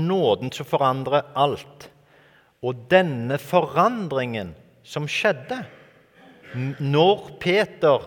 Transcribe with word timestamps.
nåden 0.00 0.52
som 0.52 0.66
forandrer 0.66 1.28
alt. 1.38 1.88
Og 2.62 2.86
denne 2.90 3.38
forandringen 3.40 4.54
som 4.84 5.08
skjedde 5.08 5.62
når 6.80 7.30
Peter 7.40 8.04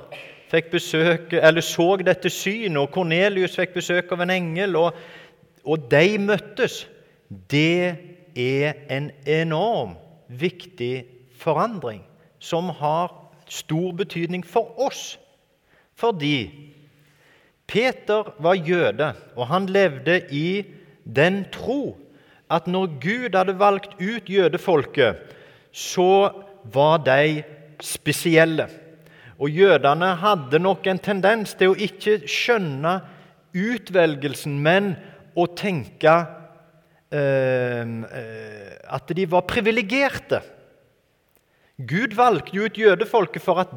fikk 0.52 0.70
besøk, 0.74 1.34
eller 1.34 1.66
så 1.66 1.96
dette 2.04 2.30
synet, 2.30 2.78
og 2.78 2.92
Kornelius 2.94 3.56
fikk 3.58 3.78
besøk 3.80 4.12
av 4.14 4.22
en 4.26 4.34
engel, 4.34 4.76
og, 4.78 4.98
og 5.66 5.88
de 5.90 6.20
møttes, 6.22 6.84
det 7.50 7.96
er 8.38 8.84
en 8.94 9.10
enorm 9.26 9.96
viktig 10.28 11.06
forandring 11.40 12.04
som 12.44 12.70
har 12.78 13.14
stor 13.50 13.94
betydning 13.98 14.44
for 14.46 14.76
oss. 14.82 15.16
Fordi 15.98 16.50
Peter 17.70 18.34
var 18.44 18.60
jøde, 18.60 19.14
og 19.36 19.48
han 19.48 19.66
levde 19.72 20.20
i 20.30 20.64
den 21.04 21.44
tro 21.52 21.98
at 22.52 22.68
når 22.68 22.98
Gud 23.02 23.36
hadde 23.36 23.58
valgt 23.60 23.96
ut 24.00 24.30
jødefolket, 24.30 25.18
så 25.72 26.32
var 26.74 27.02
de 27.06 27.44
spesielle. 27.82 28.68
Og 29.40 29.50
jødene 29.50 30.14
hadde 30.22 30.60
nok 30.62 30.88
en 30.88 31.02
tendens 31.02 31.56
til 31.58 31.74
å 31.74 31.80
ikke 31.80 32.22
skjønne 32.30 33.00
utvelgelsen, 33.54 34.56
men 34.64 34.94
å 35.36 35.48
tenke 35.58 36.14
eh, 37.14 37.86
at 38.84 39.16
de 39.18 39.26
var 39.30 39.48
privilegerte. 39.50 40.44
Gud 41.78 42.14
valgte 42.16 42.54
ut 42.62 42.78
jødefolket 42.78 43.42
for 43.42 43.60
at, 43.64 43.74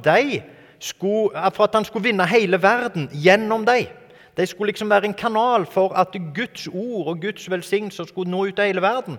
skulle, 0.79 1.51
for 1.57 1.65
at 1.65 1.79
han 1.79 1.87
skulle 1.89 2.11
vinne 2.11 2.29
hele 2.29 2.61
verden 2.63 3.09
gjennom 3.13 3.65
dem. 3.67 3.89
De 4.37 4.47
skulle 4.47 4.73
liksom 4.73 4.91
være 4.93 5.09
en 5.09 5.17
kanal 5.17 5.65
for 5.67 5.95
at 5.97 6.13
Guds 6.37 6.69
ord 6.69 7.13
og 7.13 7.21
Guds 7.23 7.49
velsignelser 7.51 8.09
skulle 8.09 8.31
nå 8.31 8.47
ut 8.51 8.61
av 8.61 8.69
hele 8.69 8.85
verden. 8.85 9.19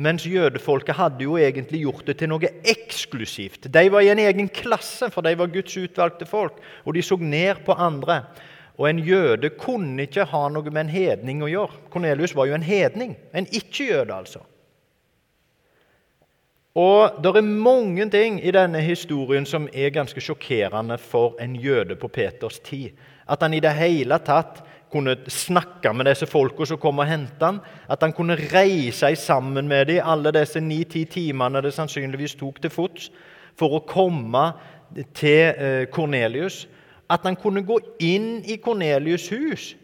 Mens 0.00 0.24
jødefolket 0.24 0.96
hadde 0.96 1.26
jo 1.26 1.34
egentlig 1.36 1.82
gjort 1.82 2.06
det 2.06 2.16
til 2.20 2.30
noe 2.30 2.52
eksklusivt. 2.72 3.66
De 3.74 3.82
var 3.92 4.06
i 4.06 4.12
en 4.12 4.22
egen 4.22 4.48
klasse, 4.48 5.10
for 5.10 5.26
de 5.26 5.34
var 5.36 5.50
Guds 5.52 5.76
utvalgte 5.76 6.28
folk, 6.30 6.60
og 6.86 6.94
de 6.94 7.02
så 7.02 7.18
ned 7.20 7.64
på 7.66 7.74
andre. 7.74 8.22
Og 8.78 8.86
en 8.88 9.02
jøde 9.04 9.50
kunne 9.60 10.06
ikke 10.06 10.24
ha 10.30 10.46
noe 10.48 10.70
med 10.70 10.86
en 10.86 10.94
hedning 10.94 11.42
å 11.44 11.50
gjøre. 11.50 11.82
Kornelius 11.92 12.36
var 12.38 12.48
jo 12.48 12.56
en 12.56 12.64
hedning, 12.64 13.16
en 13.36 13.50
ikke-jøde, 13.50 14.14
altså. 14.14 14.46
Og 16.74 17.22
Det 17.22 17.36
er 17.36 17.42
mange 17.42 18.10
ting 18.10 18.38
i 18.46 18.50
denne 18.54 18.80
historien 18.80 19.46
som 19.46 19.68
er 19.74 19.90
ganske 19.90 20.20
sjokkerende 20.20 20.98
for 20.98 21.34
en 21.42 21.56
jøde 21.56 21.96
på 21.96 22.08
Peters 22.08 22.58
tid. 22.58 22.90
At 23.28 23.42
han 23.42 23.54
i 23.54 23.60
det 23.60 23.72
hele 23.74 24.18
tatt 24.18 24.62
kunne 24.90 25.16
snakke 25.26 25.92
med 25.94 26.06
disse 26.06 26.26
folka 26.26 26.64
som 26.66 26.78
kom 26.78 26.98
og 26.98 27.06
hentet 27.06 27.42
ham. 27.42 27.60
At 27.88 28.02
han 28.02 28.12
kunne 28.12 28.38
reise 28.38 29.16
sammen 29.16 29.68
med 29.68 29.86
dem 29.86 30.02
alle 30.04 30.32
disse 30.32 30.60
ni-ti 30.60 31.04
timene 31.04 31.62
det 31.62 31.74
sannsynligvis 31.74 32.34
tok 32.38 32.62
til 32.62 32.70
fots 32.70 33.10
for 33.58 33.74
å 33.74 33.84
komme 33.86 34.52
til 35.14 35.86
Kornelius. 35.92 36.64
Eh, 36.64 36.76
At 37.10 37.24
han 37.26 37.34
kunne 37.34 37.66
gå 37.66 37.80
inn 37.98 38.44
i 38.46 38.60
Kornelius' 38.62 39.30
hus. 39.34 39.74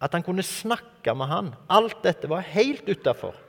At 0.00 0.12
han 0.12 0.22
kunne 0.22 0.42
snakke 0.42 1.14
med 1.14 1.28
han. 1.28 1.54
Alt 1.68 2.02
dette 2.02 2.28
var 2.28 2.40
helt 2.40 2.88
utafor. 2.88 3.43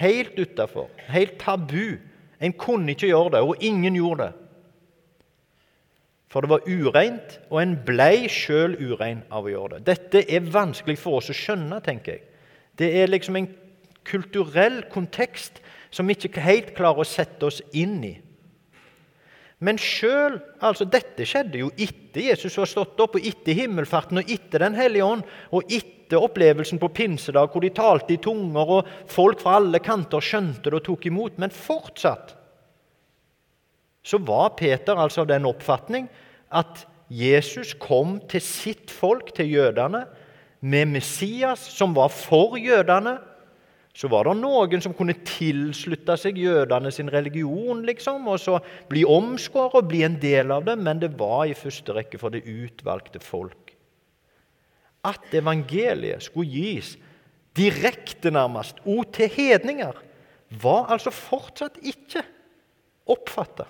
Helt 0.00 0.38
utafor. 0.38 0.88
Helt 1.12 1.38
tabu. 1.40 1.98
En 2.40 2.54
kunne 2.56 2.94
ikke 2.94 3.10
gjøre 3.10 3.34
det, 3.36 3.42
og 3.44 3.60
ingen 3.60 3.98
gjorde 3.98 4.30
det. 4.30 4.32
For 6.30 6.40
det 6.40 6.50
var 6.52 6.66
ureint, 6.68 7.40
og 7.50 7.58
en 7.60 7.74
blei 7.84 8.28
sjøl 8.30 8.76
urein 8.78 9.24
av 9.34 9.48
å 9.48 9.50
gjøre 9.50 9.78
det. 9.78 9.86
Dette 9.90 10.22
er 10.30 10.46
vanskelig 10.46 10.96
for 11.02 11.18
oss 11.18 11.32
å 11.32 11.36
skjønne, 11.36 11.80
tenker 11.84 12.16
jeg. 12.16 12.22
Det 12.78 12.90
er 13.02 13.10
liksom 13.10 13.36
en 13.36 13.50
kulturell 14.06 14.84
kontekst 14.92 15.58
som 15.90 16.06
vi 16.08 16.16
ikke 16.16 16.44
helt 16.44 16.72
klarer 16.78 17.02
å 17.02 17.08
sette 17.08 17.48
oss 17.50 17.58
inn 17.76 17.98
i. 18.06 18.14
Men 19.60 19.76
sjøl 19.76 20.38
altså 20.64 20.86
Dette 20.88 21.26
skjedde 21.28 21.60
jo 21.60 21.68
etter 21.76 22.30
Jesus 22.30 22.56
var 22.56 22.70
stått 22.70 23.02
opp, 23.02 23.18
og 23.18 23.26
etter 23.26 23.58
himmelfarten, 23.58 24.22
og 24.22 24.30
etter 24.32 24.64
Den 24.64 24.78
hellige 24.78 25.04
ånd, 25.04 25.26
og 25.50 25.66
etter 25.66 25.99
opplevelsen 26.18 26.80
på 26.82 26.90
pinsedag, 26.96 27.52
hvor 27.52 27.62
de 27.62 27.70
talte 27.74 28.16
i 28.16 28.20
tunger, 28.22 28.74
og 28.80 28.90
folk 29.10 29.42
fra 29.42 29.58
alle 29.60 29.78
kanter 29.84 30.24
skjønte 30.24 30.66
det 30.66 30.80
og 30.80 30.86
tok 30.88 31.06
imot. 31.10 31.38
Men 31.38 31.54
fortsatt 31.54 32.34
så 34.02 34.18
var 34.24 34.54
Peter 34.56 34.96
altså 34.96 35.22
av 35.22 35.28
den 35.28 35.46
oppfatning 35.48 36.08
at 36.56 36.86
Jesus 37.10 37.74
kom 37.78 38.18
til 38.30 38.42
sitt 38.42 38.90
folk, 38.94 39.34
til 39.34 39.50
jødene, 39.50 40.04
med 40.60 40.92
Messias, 40.92 41.62
som 41.72 41.94
var 41.96 42.12
for 42.12 42.58
jødene. 42.60 43.16
Så 43.96 44.08
var 44.12 44.28
det 44.28 44.36
noen 44.38 44.82
som 44.84 44.94
kunne 44.94 45.16
tilslutte 45.26 46.14
seg 46.20 46.38
jødene 46.38 46.92
sin 46.94 47.10
religion 47.10 47.82
liksom, 47.86 48.28
og 48.30 48.38
så 48.38 48.60
bli 48.88 49.02
omskåret 49.08 49.80
og 49.80 49.88
bli 49.90 50.04
en 50.06 50.20
del 50.22 50.52
av 50.54 50.68
det, 50.68 50.76
men 50.78 51.02
det 51.02 51.10
var 51.18 51.48
i 51.48 51.56
første 51.58 51.96
rekke 51.96 52.20
for 52.20 52.32
det 52.32 52.44
utvalgte 52.46 53.22
folk. 53.24 53.69
At 55.04 55.32
evangeliet 55.32 56.22
skulle 56.22 56.50
gis 56.50 56.98
direkte, 57.56 58.30
nærmest, 58.30 58.76
og 58.86 59.12
til 59.12 59.28
hedninger, 59.28 59.92
var 60.62 60.90
altså 60.92 61.10
fortsatt 61.10 61.78
ikke 61.82 62.22
oppfatta. 63.06 63.66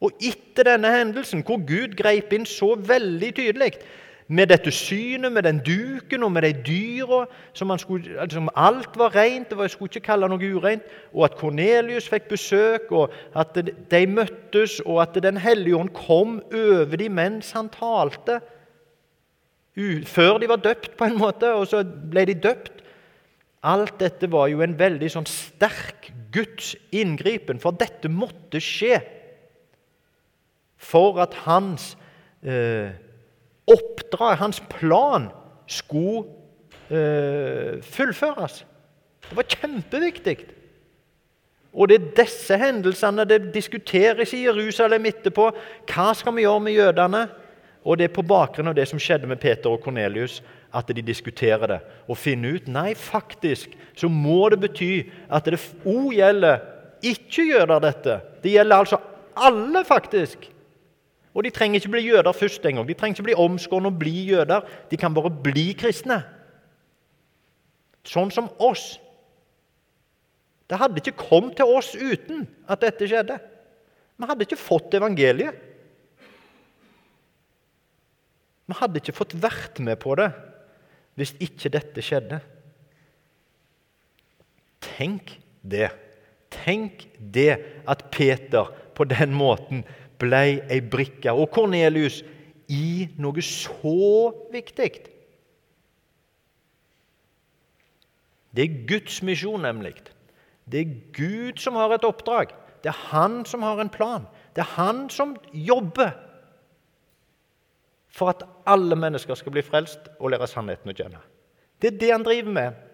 Og 0.00 0.12
etter 0.20 0.68
denne 0.68 0.90
hendelsen, 0.92 1.44
hvor 1.46 1.60
Gud 1.66 1.96
greip 1.96 2.32
inn 2.36 2.44
så 2.48 2.74
veldig 2.76 3.30
tydelig 3.36 3.72
med 4.28 4.50
dette 4.50 4.72
synet, 4.74 5.32
med 5.32 5.46
den 5.46 5.60
duken 5.64 6.26
og 6.26 6.32
med 6.34 6.42
de 6.42 6.52
dyra 6.66 7.22
som, 7.54 7.70
altså, 7.70 8.42
Alt 8.56 8.98
var 8.98 9.14
rent, 9.14 9.50
det 9.50 9.58
var, 9.58 9.70
skulle 9.70 9.92
ikke 9.94 10.08
kalle 10.08 10.28
noe 10.28 10.50
ureint. 10.56 10.82
Og 11.14 11.24
at 11.28 11.38
Kornelius 11.38 12.08
fikk 12.10 12.28
besøk, 12.32 12.90
og 12.90 13.14
at 13.38 13.56
de 13.56 14.02
møttes, 14.06 14.80
og 14.84 15.02
at 15.02 15.22
Den 15.22 15.36
hellige 15.36 15.76
ånd 15.76 15.94
kom 15.94 16.40
over 16.52 16.96
dem 16.96 17.16
mens 17.16 17.52
han 17.52 17.70
talte. 17.72 18.40
Før 20.08 20.38
de 20.40 20.48
var 20.48 20.62
døpt, 20.64 20.94
på 20.96 21.04
en 21.04 21.18
måte, 21.20 21.50
og 21.52 21.66
så 21.68 21.82
ble 21.84 22.24
de 22.30 22.38
døpt. 22.40 22.80
Alt 23.66 23.98
dette 24.00 24.28
var 24.32 24.48
jo 24.48 24.62
en 24.64 24.76
veldig 24.78 25.08
sånn 25.12 25.28
sterk 25.28 26.10
Guds 26.32 26.74
inngripen, 26.94 27.60
for 27.60 27.76
dette 27.76 28.08
måtte 28.12 28.60
skje 28.62 29.00
for 30.76 31.20
at 31.20 31.34
hans 31.46 31.94
eh, 32.44 32.92
oppdrag, 33.66 34.36
hans 34.40 34.60
plan, 34.70 35.30
skulle 35.66 36.28
eh, 36.92 37.82
fullføres. 37.82 38.60
Det 39.26 39.38
var 39.38 39.48
kjempeviktig. 39.50 40.36
Og 41.76 41.90
det 41.90 41.96
er 41.98 42.12
disse 42.22 42.56
hendelsene 42.60 43.26
det 43.28 43.40
diskuteres 43.52 44.32
i 44.32 44.44
Jerusalem 44.46 45.08
etterpå. 45.10 45.50
Hva 45.90 46.12
skal 46.16 46.36
vi 46.36 46.46
gjøre 46.46 46.62
med 46.64 46.76
jødene? 46.78 47.26
Og 47.86 47.98
det 47.98 48.08
er 48.08 48.14
på 48.16 48.24
bakgrunn 48.26 48.72
av 48.72 48.74
det 48.74 48.88
som 48.90 48.98
skjedde 48.98 49.28
med 49.30 49.38
Peter 49.38 49.70
og 49.70 49.84
Kornelius, 49.84 50.40
at 50.74 50.90
de 50.90 51.04
diskuterer 51.06 51.70
det 51.70 51.78
og 52.10 52.18
finner 52.18 52.58
ut 52.58 52.66
nei, 52.68 52.90
faktisk 52.98 53.76
så 53.96 54.10
må 54.12 54.48
det 54.50 54.58
bety 54.64 54.90
at 55.32 55.46
det 55.46 55.60
òg 55.86 56.10
gjelder 56.16 56.64
ikke-jøder, 57.06 57.78
dette. 57.84 58.18
Det 58.42 58.56
gjelder 58.56 58.82
altså 58.82 58.98
alle, 59.36 59.84
faktisk. 59.86 60.48
Og 61.36 61.44
de 61.44 61.52
trenger 61.52 61.78
ikke 61.78 61.92
bli 61.92 62.06
jøder 62.08 62.32
først 62.32 62.64
engang. 62.66 62.88
De 62.88 62.96
trenger 62.96 63.18
ikke 63.18 63.28
bli 63.28 63.38
omskårne 63.38 63.92
og 63.92 63.98
bli 64.00 64.14
jøder. 64.32 64.64
De 64.90 64.98
kan 64.98 65.14
bare 65.14 65.30
bli 65.30 65.68
kristne. 65.78 66.22
Sånn 68.06 68.32
som 68.32 68.48
oss. 68.62 68.96
Det 70.66 70.78
hadde 70.80 70.98
ikke 71.02 71.28
kommet 71.28 71.58
til 71.60 71.70
oss 71.70 71.92
uten 71.94 72.46
at 72.66 72.82
dette 72.82 73.06
skjedde. 73.06 73.36
Vi 74.16 74.28
hadde 74.30 74.46
ikke 74.48 74.58
fått 74.58 74.96
evangeliet. 74.96 75.60
Vi 78.66 78.76
hadde 78.80 79.00
ikke 79.00 79.14
fått 79.14 79.36
vært 79.38 79.80
med 79.84 79.98
på 80.02 80.16
det 80.18 80.30
hvis 81.16 81.32
ikke 81.40 81.70
dette 81.72 82.02
skjedde. 82.04 82.42
Tenk 84.84 85.38
det. 85.64 85.88
Tenk 86.52 87.06
det 87.18 87.54
at 87.88 88.04
Peter 88.12 88.68
på 88.96 89.06
den 89.08 89.32
måten 89.36 89.84
ble 90.20 90.42
ei 90.68 90.80
brikke. 90.84 91.32
Og 91.32 91.48
Kornelius 91.54 92.20
i 92.72 93.08
noe 93.20 93.44
så 93.44 93.96
viktig. 94.52 94.90
Det 98.56 98.64
er 98.64 98.84
Guds 98.88 99.20
misjon, 99.24 99.64
nemlig. 99.64 99.94
Det 100.66 100.82
er 100.82 100.94
Gud 101.16 101.60
som 101.62 101.76
har 101.78 101.92
et 101.94 102.06
oppdrag. 102.08 102.54
Det 102.82 102.90
er 102.92 103.02
han 103.10 103.42
som 103.48 103.64
har 103.66 103.80
en 103.80 103.92
plan. 103.92 104.24
Det 104.56 104.64
er 104.64 104.72
han 104.76 105.06
som 105.12 105.36
jobber 105.52 106.14
for 108.16 108.32
at 108.32 108.42
alle 108.66 108.96
mennesker 108.96 109.36
skal 109.36 109.52
bli 109.52 109.64
frelst 109.64 110.08
og 110.16 110.32
lære 110.32 110.48
sannheten 110.48 110.92
å 110.92 110.96
kjenne. 110.96 111.20
Det 111.82 111.92
er 111.92 111.98
det 112.00 112.12
han 112.14 112.24
driver 112.24 112.52
med 112.56 112.84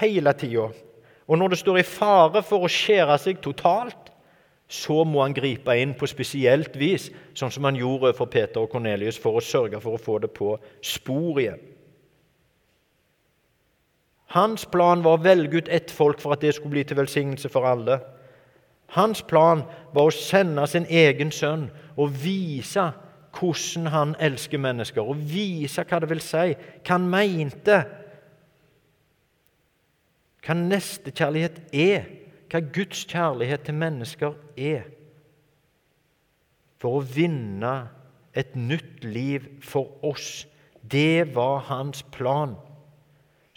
hele 0.00 0.32
tida. 0.32 0.68
Og 1.28 1.38
når 1.38 1.52
det 1.52 1.58
står 1.60 1.80
i 1.80 1.88
fare 1.88 2.42
for 2.46 2.64
å 2.64 2.72
skjære 2.72 3.18
seg 3.20 3.42
totalt, 3.44 4.08
så 4.68 5.00
må 5.04 5.22
han 5.22 5.36
gripe 5.36 5.72
inn 5.80 5.94
på 5.96 6.08
spesielt 6.08 6.76
vis, 6.76 7.08
sånn 7.36 7.52
som 7.52 7.64
han 7.64 7.76
gjorde 7.76 8.12
for 8.16 8.28
Peter 8.32 8.60
og 8.60 8.72
Kornelius, 8.72 9.20
for 9.20 9.38
å 9.38 9.44
sørge 9.44 9.80
for 9.80 9.96
å 9.96 10.00
få 10.00 10.18
det 10.24 10.32
på 10.36 10.54
spor 10.84 11.40
igjen. 11.40 11.60
Hans 14.36 14.66
plan 14.68 15.00
var 15.04 15.16
å 15.16 15.24
velge 15.24 15.62
ut 15.62 15.70
ett 15.72 15.90
folk 15.92 16.20
for 16.20 16.36
at 16.36 16.44
det 16.44 16.52
skulle 16.54 16.76
bli 16.76 16.84
til 16.84 16.98
velsignelse 16.98 17.48
for 17.48 17.64
alle. 17.64 17.96
Hans 18.96 19.22
plan 19.22 19.64
var 19.92 20.08
å 20.08 20.14
sende 20.14 20.64
sin 20.70 20.86
egen 20.88 21.32
sønn 21.34 21.68
og 21.98 22.14
vise 22.22 22.88
hvordan 23.38 23.90
han 23.92 24.14
elsker 24.18 24.58
mennesker, 24.58 25.04
og 25.04 25.20
vise 25.30 25.84
hva 25.84 26.00
det 26.00 26.08
vil 26.10 26.22
si, 26.24 26.54
hva 26.56 26.94
han 26.96 27.10
mente, 27.12 27.82
hva 30.46 30.56
nestekjærlighet 30.56 31.60
er. 31.76 32.08
Hva 32.48 32.62
Guds 32.72 33.02
kjærlighet 33.04 33.66
til 33.66 33.76
mennesker 33.76 34.36
er, 34.56 34.86
for 36.80 36.96
å 36.96 37.04
vinne 37.04 37.74
et 38.38 38.54
nytt 38.56 39.04
liv 39.04 39.44
for 39.60 39.98
oss. 40.06 40.46
Det 40.80 41.34
var 41.34 41.66
hans 41.68 42.00
plan. 42.14 42.54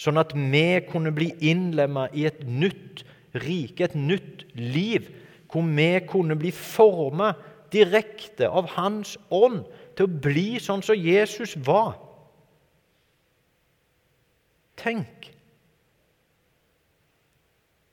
Sånn 0.01 0.19
at 0.19 0.33
vi 0.35 0.65
kunne 0.89 1.13
bli 1.15 1.29
innlemma 1.39 2.09
i 2.17 2.25
et 2.27 2.41
nytt 2.43 3.05
rike, 3.37 3.85
et 3.85 3.95
nytt 3.95 4.43
liv, 4.57 5.07
hvor 5.51 5.65
vi 5.67 5.89
kunne 6.07 6.37
bli 6.39 6.51
forma 6.55 7.33
direkte 7.71 8.49
av 8.49 8.69
Hans 8.75 9.17
ånd 9.29 9.65
til 9.95 10.07
å 10.07 10.19
bli 10.23 10.59
sånn 10.63 10.83
som 10.85 10.97
Jesus 10.97 11.57
var. 11.65 11.95
Tenk 14.81 15.31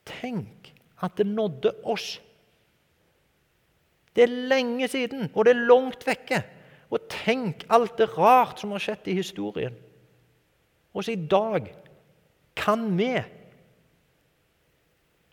Tenk 0.09 0.73
at 1.05 1.19
det 1.19 1.27
nådde 1.27 1.73
oss. 1.87 2.17
Det 4.17 4.25
er 4.25 4.39
lenge 4.51 4.89
siden, 4.89 5.29
og 5.35 5.45
det 5.47 5.53
er 5.55 5.67
langt 5.69 6.07
vekke. 6.07 6.41
Og 6.91 7.05
tenk 7.13 7.67
alt 7.71 7.99
det 8.01 8.09
rart 8.17 8.59
som 8.59 8.73
har 8.75 8.83
skjedd 8.83 9.11
i 9.13 9.19
historien. 9.21 9.77
Også 10.97 11.13
i 11.13 11.27
dag 11.31 11.69
kan 12.59 12.89
vi 12.99 13.13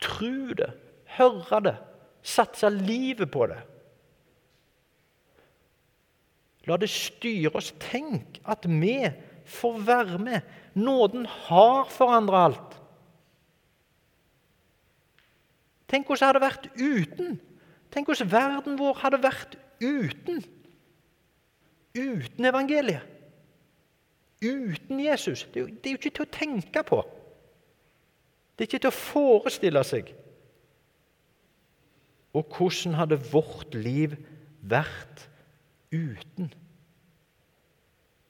tro 0.04 0.52
det, 0.54 0.70
høre 1.16 1.60
det, 1.64 1.76
satse 2.26 2.70
livet 2.72 3.30
på 3.30 3.46
det. 3.50 3.60
La 6.66 6.78
det 6.80 6.90
styre 6.90 7.54
oss. 7.54 7.70
Tenk 7.82 8.40
at 8.44 8.66
vi 8.66 8.98
får 9.46 9.78
være 9.86 10.18
med. 10.18 10.40
Nåden 10.74 11.26
har 11.46 11.86
forandra 11.94 12.44
alt. 12.48 12.78
Tenk 15.86 16.08
hvordan 16.08 16.18
det 16.18 16.32
hadde 16.32 16.42
vært 16.42 16.66
uten. 16.74 17.36
Tenk 17.94 18.10
hvordan 18.10 18.32
verden 18.32 18.78
vår 18.80 18.98
hadde 19.04 19.22
vært 19.22 19.54
uten. 19.78 20.42
Uten 21.96 22.50
evangeliet. 22.50 23.12
Uten 24.42 25.00
Jesus. 25.00 25.46
Det 25.54 25.62
er 25.62 25.94
jo 25.94 26.00
ikke 26.00 26.10
til 26.18 26.26
å 26.26 26.34
tenke 26.34 26.82
på. 26.84 26.98
Det 28.56 28.64
er 28.64 28.68
ikke 28.68 28.82
til 28.82 28.90
å 28.90 28.98
forestille 28.98 29.82
seg. 29.86 30.10
Og 32.36 32.44
hvordan 32.52 32.98
hadde 32.98 33.22
vårt 33.32 33.74
liv 33.74 34.16
vært 34.60 35.24
uten? 35.94 36.50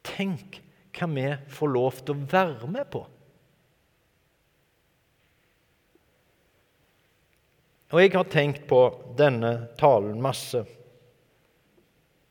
Tenk 0.06 0.60
hva 0.96 1.08
vi 1.10 1.26
får 1.52 1.72
lov 1.74 2.00
til 2.04 2.14
å 2.14 2.28
være 2.30 2.70
med 2.70 2.88
på. 2.94 3.02
Og 7.94 8.02
jeg 8.02 8.14
har 8.16 8.30
tenkt 8.30 8.64
på 8.70 8.80
denne 9.18 9.52
talen 9.78 10.18
masse. 10.22 10.64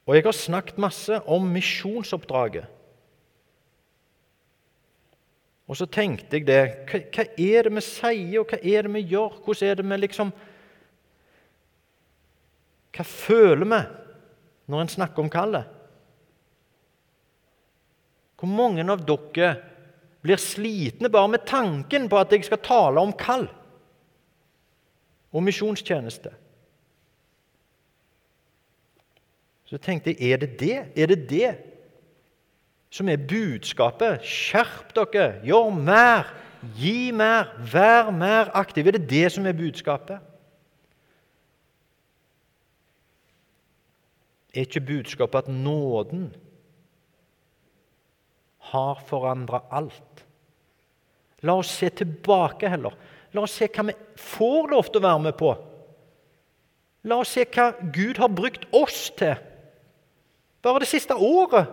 Og 0.05 0.17
jeg 0.17 0.25
har 0.27 0.35
snakket 0.37 0.81
masse 0.81 1.19
om 1.31 1.45
misjonsoppdraget. 1.49 2.67
Og 5.65 5.79
så 5.79 5.87
tenkte 5.89 6.37
jeg 6.37 6.45
det 6.45 6.59
hva, 6.85 6.99
hva, 7.15 7.23
er 7.41 7.65
det 7.65 7.71
vi 7.73 7.81
sier, 7.81 8.41
og 8.41 8.51
hva 8.51 8.59
er 8.59 8.85
det 8.85 8.91
vi 8.93 9.07
gjør? 9.15 9.39
Hvordan 9.41 9.71
er 9.71 9.79
det 9.79 9.87
vi 9.89 9.97
liksom 10.03 10.33
Hva 12.95 13.03
føler 13.03 13.67
vi 13.67 13.81
når 14.71 14.81
en 14.81 14.93
snakker 14.95 15.23
om 15.23 15.31
kallet? 15.31 15.71
Hvor 18.39 18.51
mange 18.51 18.83
av 18.91 19.03
dere 19.07 19.51
blir 20.25 20.41
slitne 20.41 21.11
bare 21.11 21.31
med 21.35 21.45
tanken 21.47 22.09
på 22.09 22.17
at 22.19 22.33
jeg 22.33 22.47
skal 22.47 22.63
tale 22.65 23.03
om 23.03 23.13
kall? 23.15 23.47
og 25.35 25.43
misjonstjeneste. 25.43 26.31
Så 29.65 29.79
tenkte 29.81 30.13
jeg 30.13 30.31
er 30.31 30.43
det 30.43 30.51
det? 30.59 30.77
Er 30.95 31.11
det 31.11 31.25
det 31.29 31.51
som 32.93 33.09
er 33.11 33.19
budskapet? 33.19 34.23
Skjerp 34.23 34.93
dere, 34.95 35.41
gjør 35.43 35.73
mer, 35.75 36.29
gi 36.77 37.11
mer, 37.11 37.51
vær 37.73 38.13
mer 38.15 38.53
aktiv. 38.55 38.87
Er 38.87 38.95
det 38.95 39.09
det 39.09 39.25
som 39.33 39.45
er 39.45 39.57
budskapet? 39.57 40.21
Er 44.55 44.63
ikke 44.63 44.85
budskapet 44.87 45.45
at 45.45 45.51
nåden 45.51 46.29
har 48.71 49.01
forandra 49.07 49.65
alt? 49.71 50.23
La 51.43 51.57
oss 51.59 51.73
se 51.75 51.89
tilbake 51.91 52.69
heller. 52.71 52.95
La 53.35 53.43
oss 53.43 53.57
se 53.59 53.67
hva 53.67 53.89
vi 53.89 53.97
får 54.17 54.71
lov 54.71 54.87
til 54.87 55.01
å 55.01 55.07
være 55.09 55.25
med 55.27 55.35
på. 55.37 55.51
La 57.05 57.19
oss 57.21 57.35
se 57.35 57.43
hva 57.45 57.73
Gud 57.93 58.21
har 58.21 58.31
brukt 58.33 58.65
oss 58.73 59.09
til 59.19 59.35
bare 60.65 60.81
det 60.81 60.89
siste 60.89 61.13
året. 61.13 61.69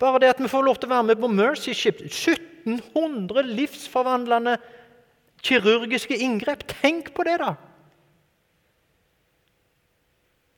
Bare 0.00 0.18
det 0.18 0.32
at 0.32 0.40
vi 0.42 0.48
får 0.50 0.64
lov 0.66 0.80
til 0.80 0.88
å 0.88 0.94
være 0.96 1.06
med 1.12 1.20
på 1.22 1.28
Mercy 1.30 1.74
Ship. 1.76 2.00
1700 2.02 3.44
livsforvandlende 3.46 4.56
kirurgiske 5.46 6.18
inngrep. 6.18 6.64
Tenk 6.80 7.12
på 7.14 7.26
det, 7.28 7.36
da! 7.44 7.54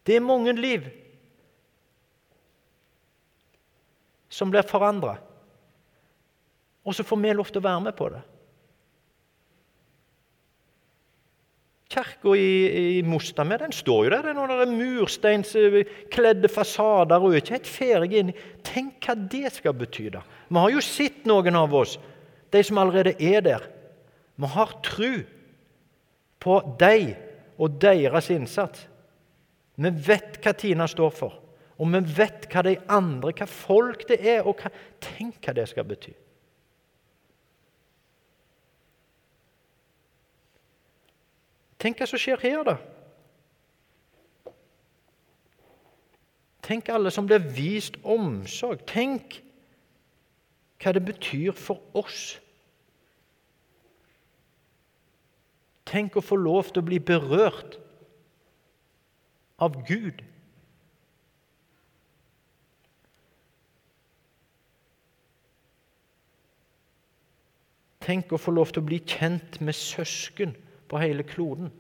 Det 0.07 0.17
er 0.17 0.25
mange 0.25 0.55
liv 0.57 0.89
som 4.33 4.51
blir 4.51 4.67
forandra. 4.67 5.17
Og 6.83 6.97
så 6.97 7.05
får 7.07 7.21
vi 7.23 7.33
lov 7.37 7.51
til 7.51 7.63
å 7.63 7.69
være 7.69 7.85
med 7.85 7.97
på 7.99 8.09
det. 8.11 8.23
Kirka 11.93 12.33
i, 12.41 12.99
i 12.99 13.03
Mostamed 13.05 13.61
den 13.67 13.75
står 13.77 14.07
jo 14.07 14.13
der. 14.15 14.25
Det 14.25 14.33
er 14.33 14.39
noen 14.39 14.79
mursteinskledde 14.79 16.49
fasader 16.51 17.21
og 17.21 17.37
ikke 17.37 17.59
helt 17.59 17.69
ferdig 17.69 18.23
inni. 18.23 18.37
Tenk 18.65 19.05
hva 19.05 19.17
det 19.17 19.53
skal 19.59 19.77
bety. 19.77 20.09
da. 20.15 20.23
Vi 20.49 20.59
har 20.59 20.73
jo 20.73 20.85
sett 20.85 21.27
noen 21.29 21.59
av 21.59 21.75
oss, 21.77 21.99
de 22.53 22.63
som 22.65 22.81
allerede 22.81 23.15
er 23.21 23.44
der. 23.44 23.69
Vi 24.41 24.49
har 24.55 24.73
tru 24.82 25.23
på 26.43 26.59
dem 26.81 27.13
og 27.61 27.77
deres 27.82 28.31
innsats. 28.32 28.89
Vi 29.82 29.91
vet 30.06 30.39
hva 30.43 30.53
Tina 30.55 30.86
står 30.86 31.15
for, 31.17 31.39
og 31.79 31.89
vi 31.91 32.01
vet 32.17 32.46
hva 32.53 32.62
de 32.67 32.77
andre, 32.93 33.32
hva 33.34 33.48
folk 33.51 34.06
det 34.08 34.20
er. 34.20 34.44
og 34.46 34.60
hva, 34.60 34.70
Tenk 35.03 35.41
hva 35.43 35.55
det 35.56 35.69
skal 35.70 35.89
bety. 35.89 36.15
Tenk 41.82 41.98
hva 41.98 42.06
som 42.06 42.20
skjer 42.22 42.39
her, 42.44 42.62
da. 42.69 42.77
Tenk 46.62 46.93
alle 46.94 47.10
som 47.10 47.27
blir 47.27 47.43
vist 47.43 47.98
omsorg. 48.06 48.84
Tenk 48.86 49.41
hva 50.79 50.94
det 50.94 51.03
betyr 51.08 51.56
for 51.58 51.82
oss. 51.98 52.36
Tenk 55.91 56.15
å 56.17 56.22
få 56.24 56.39
lov 56.39 56.70
til 56.70 56.84
å 56.84 56.86
bli 56.86 57.03
berørt 57.03 57.81
av 59.63 59.79
Gud. 59.87 60.23
Tenk 68.03 68.35
å 68.35 68.41
få 68.41 68.55
lov 68.55 68.73
til 68.73 68.83
å 68.83 68.89
bli 68.89 68.99
kjent 69.07 69.61
med 69.63 69.77
søsken 69.79 70.57
på 70.91 70.99
hele 70.99 71.23
kloden. 71.27 71.71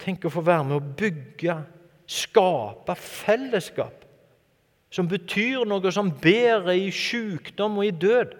Tenk 0.00 0.24
å 0.24 0.32
få 0.32 0.42
være 0.44 0.66
med 0.68 0.76
å 0.76 0.94
bygge, 1.00 1.56
skape 2.10 2.96
fellesskap 2.98 4.06
som 4.90 5.06
betyr 5.08 5.62
noe 5.68 5.92
som 5.94 6.10
bedre 6.10 6.74
i 6.74 6.88
sykdom 6.94 7.78
og 7.78 7.86
i 7.86 7.92
død. 7.94 8.32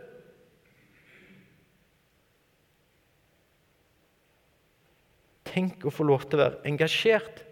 Tenk 5.51 5.87
å 5.87 5.93
få 5.95 6.07
lov 6.07 6.27
til 6.27 6.39
å 6.39 6.43
være 6.45 6.61
engasjert 6.71 7.45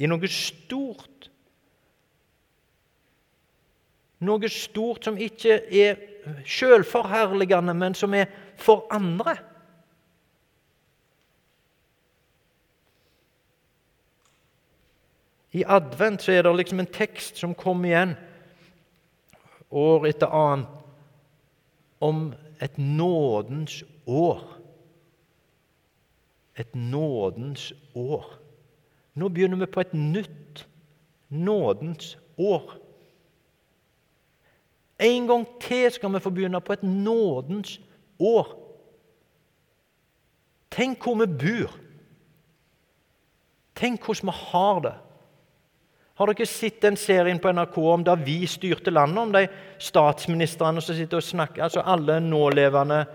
i 0.00 0.08
noe 0.08 0.28
stort. 0.32 1.28
Noe 4.24 4.48
stort 4.52 5.04
som 5.04 5.20
ikke 5.20 5.60
er 5.68 6.00
sjølforherligende, 6.48 7.74
men 7.76 7.96
som 7.96 8.16
er 8.16 8.28
for 8.60 8.86
andre. 8.92 9.36
I 15.52 15.64
advent 15.66 16.22
så 16.22 16.32
er 16.32 16.44
det 16.46 16.56
liksom 16.56 16.80
en 16.80 16.92
tekst 16.94 17.40
som 17.40 17.56
kommer 17.58 17.90
igjen 17.90 18.12
år 19.70 20.06
etter 20.10 20.30
annet 20.34 20.76
om 22.00 22.30
et 22.62 22.78
nådens 22.78 23.82
år. 24.06 24.44
Et 26.56 26.74
nådens 26.74 27.72
år. 27.94 28.39
Nå 29.20 29.28
begynner 29.28 29.60
vi 29.60 29.68
på 29.68 29.82
et 29.84 29.92
nytt 29.96 30.64
nådens 31.28 32.14
år. 32.40 32.72
En 35.00 35.28
gang 35.28 35.44
til 35.60 35.90
skal 35.92 36.12
vi 36.14 36.22
få 36.24 36.32
begynne 36.32 36.60
på 36.64 36.76
et 36.76 36.82
nådens 36.82 37.78
år. 38.18 38.48
Tenk 40.70 41.04
hvor 41.04 41.20
vi 41.20 41.28
bor. 41.28 41.76
Tenk 43.76 44.04
hvordan 44.04 44.28
vi 44.28 44.36
har 44.50 44.82
det. 44.84 44.96
Har 46.20 46.28
dere 46.28 46.46
sett 46.46 46.82
den 46.84 46.98
serien 47.00 47.38
på 47.40 47.48
NRK 47.52 47.78
om 47.80 48.02
da 48.04 48.14
vi 48.14 48.42
styrte 48.46 48.92
landet? 48.92 49.22
Om 49.22 49.32
de 49.32 49.46
statsministrene 49.80 50.82
som 50.84 50.96
sitter 50.96 51.16
og 51.16 51.24
snakker, 51.24 51.62
altså 51.64 51.80
alle 51.80 52.18
nålevende 52.20 53.06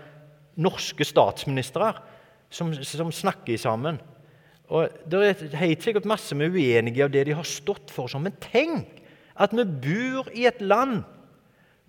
norske 0.58 1.06
statsministre 1.06 1.92
som, 2.50 2.72
som 2.74 3.12
snakker 3.12 3.56
sammen. 3.62 4.00
Og 4.68 4.90
Det 5.06 5.20
er 5.22 5.58
helt 5.60 5.84
sikkert 5.84 6.08
masse 6.08 6.34
vi 6.34 6.44
er 6.44 6.82
uenige 6.82 7.04
av 7.04 7.12
det 7.14 7.26
de 7.28 7.36
har 7.38 7.46
stått 7.46 7.92
for. 7.94 8.10
Sånn. 8.10 8.26
Men 8.26 8.38
tenk 8.42 9.02
at 9.36 9.52
vi 9.54 9.64
bor 9.64 10.30
i 10.34 10.46
et 10.48 10.60
land 10.60 11.04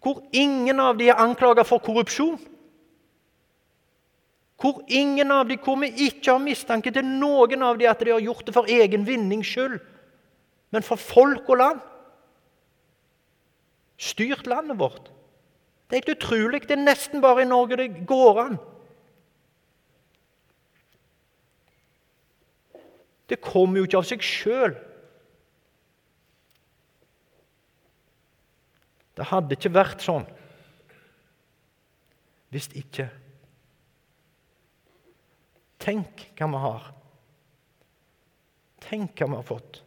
hvor 0.03 0.21
ingen 0.31 0.79
av 0.79 0.99
de 0.99 1.09
er 1.09 1.19
anklaget 1.19 1.67
for 1.67 1.81
korrupsjon. 1.83 2.37
Hvor 4.61 4.79
ingen 4.87 5.31
av 5.33 5.49
de, 5.49 5.57
hvor 5.61 5.77
vi 5.81 5.89
ikke 6.07 6.31
har 6.31 6.41
mistanke 6.41 6.93
til 6.93 7.05
noen 7.05 7.65
av 7.65 7.77
de 7.77 7.89
at 7.89 7.99
de 8.01 8.13
har 8.13 8.23
gjort 8.23 8.45
det 8.45 8.55
for 8.55 8.69
egen 8.71 9.05
vinnings 9.07 9.49
skyld 9.49 9.79
men 10.69 10.83
for 10.83 10.99
folk 10.99 11.47
og 11.49 11.57
land. 11.61 11.83
Styrt 13.97 14.47
landet 14.47 14.79
vårt. 14.79 15.11
Det 15.87 15.95
er 15.95 16.01
helt 16.03 16.17
utrolig. 16.17 16.61
Det 16.67 16.75
er 16.75 16.83
nesten 16.83 17.23
bare 17.23 17.45
i 17.45 17.49
Norge 17.49 17.79
det 17.79 18.05
går 18.07 18.41
an. 18.43 18.57
Det 23.27 23.41
kommer 23.43 23.81
jo 23.81 23.87
ikke 23.87 23.99
av 23.99 24.07
seg 24.07 24.23
sjøl. 24.23 24.75
Det 29.17 29.27
hadde 29.31 29.57
ikke 29.57 29.73
vært 29.73 30.03
sånn 30.05 30.27
hvis 32.53 32.69
ikke 32.79 33.09
Tenk 35.87 36.23
hva 36.35 36.47
vi 36.51 36.59
har. 36.59 36.87
Tenk 38.83 39.21
hva 39.21 39.27
vi 39.29 39.37
har 39.37 39.45
fått. 39.47 39.77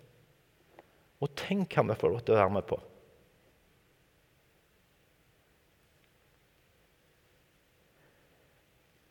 Og 1.21 1.33
tenk 1.37 1.75
hva 1.77 1.83
vi 1.91 1.97
får 2.01 2.15
lov 2.15 2.23
til 2.25 2.37
å 2.37 2.39
være 2.39 2.55
med 2.55 2.65
på. 2.71 2.79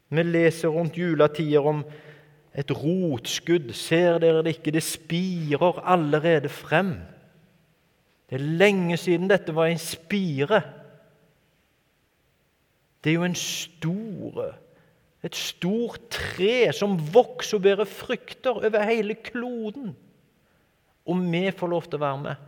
Vi 0.10 0.24
leser 0.26 0.74
rundt 0.74 0.98
juletider 0.98 1.70
om 1.70 1.84
et 2.56 2.72
rotskudd. 2.72 3.72
Ser 3.78 4.20
dere 4.24 4.44
det 4.44 4.58
ikke? 4.58 4.74
Det 4.74 4.84
spirer 4.84 5.82
allerede 5.84 6.50
frem. 6.50 6.96
Det 8.30 8.38
er 8.38 8.50
lenge 8.62 8.98
siden 8.98 9.30
dette 9.30 9.56
var 9.56 9.70
en 9.70 9.82
spire. 9.82 10.62
Det 13.04 13.10
er 13.10 13.16
jo 13.16 13.24
en 13.24 13.36
stor, 13.36 14.42
et 15.24 15.36
stort 15.36 16.10
tre 16.12 16.70
som 16.76 16.98
vokser 17.14 17.58
og 17.58 17.64
bærer 17.64 17.90
frykter 17.90 18.60
over 18.60 18.86
hele 18.86 19.16
kloden. 19.16 19.96
Og 21.10 21.24
vi 21.32 21.48
får 21.58 21.72
lov 21.72 21.88
til 21.88 21.98
å 21.98 22.04
være 22.04 22.22
med. 22.28 22.46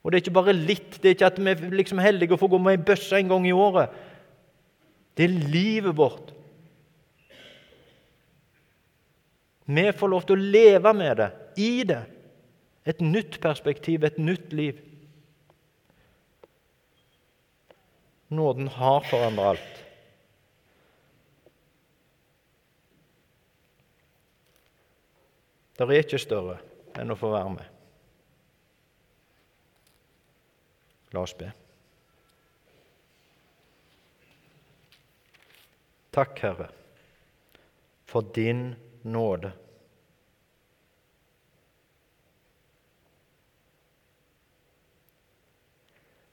Og 0.00 0.10
det 0.10 0.18
er 0.18 0.24
ikke 0.24 0.36
bare 0.36 0.56
litt. 0.56 0.98
Det 0.98 1.10
er 1.10 1.16
ikke 1.16 1.30
at 1.30 1.40
vi 1.40 1.52
er 1.52 1.76
liksom 1.76 2.00
heldige 2.02 2.36
å 2.36 2.40
få 2.40 2.48
gå 2.50 2.60
med 2.60 2.78
ei 2.78 2.84
bøsse 2.90 3.16
en 3.16 3.30
gang 3.30 3.46
i 3.48 3.56
året. 3.56 3.92
Det 5.16 5.26
er 5.26 5.48
livet 5.52 5.96
vårt. 5.96 6.32
Vi 9.70 9.92
får 9.92 10.08
lov 10.10 10.24
til 10.26 10.34
å 10.34 10.50
leve 10.50 10.90
med 10.98 11.20
det, 11.20 11.28
i 11.62 11.84
det. 11.86 12.00
Et 12.90 13.02
nytt 13.04 13.36
perspektiv, 13.42 14.02
et 14.02 14.16
nytt 14.18 14.50
liv. 14.56 14.80
Nåden 18.34 18.66
har 18.74 19.06
forandret 19.06 19.52
alt. 19.52 19.78
Det 25.78 25.86
er 25.86 26.02
ikke 26.02 26.20
større 26.20 26.58
enn 26.98 27.14
å 27.14 27.20
få 27.22 27.30
være 27.30 27.54
med. 27.54 27.70
La 31.14 31.22
oss 31.22 31.38
be. 31.38 31.54
Takk, 36.10 36.38
Herre, 36.42 36.72
for 38.10 38.34
din 38.34 38.72
nåde. 38.72 38.89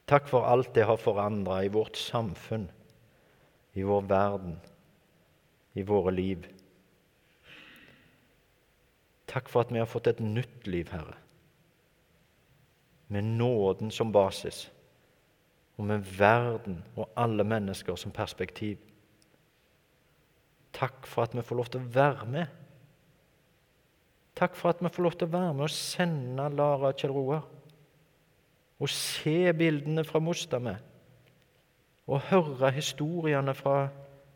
Takk 0.08 0.28
for 0.28 0.46
alt 0.48 0.72
det 0.74 0.86
har 0.88 0.96
forandra 0.96 1.64
i 1.64 1.68
vårt 1.68 1.96
samfunn, 1.96 2.70
i 3.72 3.82
vår 3.84 4.06
verden, 4.08 4.54
i 5.72 5.82
våre 5.82 6.14
liv. 6.14 6.46
Takk 9.28 9.50
for 9.52 9.66
at 9.66 9.72
vi 9.72 9.82
har 9.82 9.88
fått 9.88 10.08
et 10.08 10.22
nytt 10.24 10.66
liv, 10.66 10.88
Herre, 10.88 11.18
med 13.12 13.24
nåden 13.36 13.92
som 13.92 14.12
basis, 14.12 14.70
og 15.76 15.84
med 15.90 16.08
verden 16.18 16.80
og 16.96 17.12
alle 17.16 17.44
mennesker 17.44 17.96
som 17.96 18.12
perspektiv. 18.12 18.80
Takk 20.72 21.06
for 21.06 21.28
at 21.28 21.36
vi 21.36 21.44
får 21.44 21.60
lov 21.60 21.68
til 21.68 21.84
å 21.84 21.92
være 21.92 22.26
med. 22.32 22.57
Takk 24.38 24.54
for 24.54 24.70
at 24.70 24.82
vi 24.82 24.90
får 24.94 25.02
lov 25.02 25.16
til 25.18 25.26
å 25.26 25.34
være 25.34 25.54
med 25.56 25.66
og 25.66 25.74
sende 25.74 26.44
Lara 26.54 26.92
Kjell 26.94 27.14
Roar. 27.14 27.42
Og 28.78 28.90
se 28.92 29.50
bildene 29.58 30.04
fra 30.06 30.20
Mostamed. 30.22 30.84
Og 32.08 32.22
høre 32.30 32.70
historiene 32.72 33.52
fra 33.58 33.88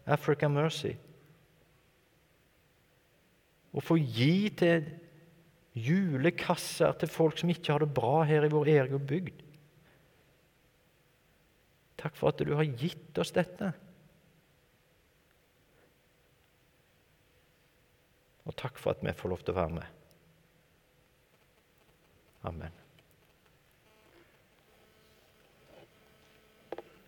Africa 0.05 0.49
Mercy 0.51 0.91
Og 3.73 3.85
få 3.87 3.97
gi 3.97 4.51
til 4.59 4.91
julekasser 5.73 6.93
til 7.01 7.09
folk 7.09 7.39
som 7.41 7.49
ikke 7.49 7.73
har 7.73 7.85
det 7.85 7.95
bra 7.97 8.25
her 8.29 8.45
i 8.45 8.51
vår 8.53 8.69
egen 8.75 9.07
bygd. 9.09 9.39
Takk 12.03 12.19
for 12.19 12.33
at 12.33 12.43
du 12.43 12.53
har 12.59 12.67
gitt 12.67 13.17
oss 13.23 13.33
dette. 13.33 13.71
Og 18.53 18.59
takk 18.61 18.77
for 18.77 18.93
at 18.93 19.01
vi 19.01 19.17
får 19.17 19.33
lov 19.33 19.43
til 19.47 19.55
å 19.55 19.61
være 19.63 19.77
med. 19.81 19.99
Amen. 22.45 22.82